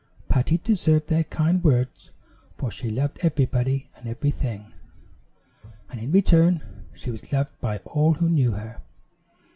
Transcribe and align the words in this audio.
Patty 0.29 0.57
deserved 0.57 1.09
their 1.09 1.23
kind 1.23 1.63
words, 1.63 2.09
for 2.57 2.71
she 2.71 2.89
loved 2.89 3.19
everybody 3.21 3.91
and 3.95 4.07
everything, 4.07 4.73
and 5.91 6.01
in 6.01 6.11
return 6.11 6.87
she 6.95 7.11
was 7.11 7.31
loved 7.31 7.53
by 7.59 7.77
all 7.85 8.15
who 8.15 8.27
knew 8.27 8.53
her. 8.53 8.81